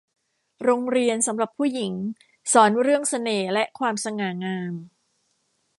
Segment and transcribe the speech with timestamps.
[0.63, 1.93] โรงเรียนสำหรับผู้หญิง
[2.53, 4.73] สอนเรื่องเสน่ห์และความสง่างาม